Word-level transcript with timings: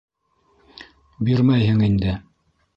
Бирмәйһең 1.29 1.87
инде? 1.91 2.19